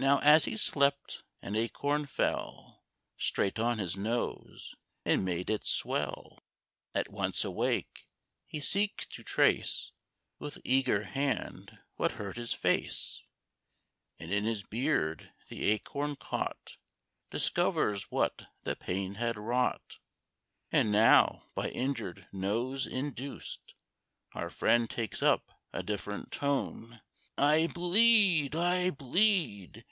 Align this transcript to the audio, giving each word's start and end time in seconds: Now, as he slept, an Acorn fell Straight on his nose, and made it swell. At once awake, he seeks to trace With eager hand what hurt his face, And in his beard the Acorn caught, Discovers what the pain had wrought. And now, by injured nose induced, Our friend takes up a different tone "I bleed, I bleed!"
Now, 0.00 0.20
as 0.20 0.44
he 0.44 0.56
slept, 0.56 1.24
an 1.42 1.56
Acorn 1.56 2.06
fell 2.06 2.84
Straight 3.16 3.58
on 3.58 3.78
his 3.78 3.96
nose, 3.96 4.76
and 5.04 5.24
made 5.24 5.50
it 5.50 5.66
swell. 5.66 6.38
At 6.94 7.08
once 7.10 7.44
awake, 7.44 8.06
he 8.46 8.60
seeks 8.60 9.06
to 9.06 9.24
trace 9.24 9.90
With 10.38 10.60
eager 10.62 11.02
hand 11.02 11.78
what 11.96 12.12
hurt 12.12 12.36
his 12.36 12.52
face, 12.52 13.24
And 14.20 14.32
in 14.32 14.44
his 14.44 14.62
beard 14.62 15.32
the 15.48 15.64
Acorn 15.72 16.14
caught, 16.14 16.76
Discovers 17.32 18.08
what 18.08 18.46
the 18.62 18.76
pain 18.76 19.16
had 19.16 19.36
wrought. 19.36 19.98
And 20.70 20.92
now, 20.92 21.46
by 21.56 21.70
injured 21.70 22.28
nose 22.30 22.86
induced, 22.86 23.74
Our 24.32 24.48
friend 24.48 24.88
takes 24.88 25.24
up 25.24 25.50
a 25.72 25.82
different 25.82 26.30
tone 26.30 27.02
"I 27.36 27.68
bleed, 27.68 28.56
I 28.56 28.90
bleed!" 28.90 29.84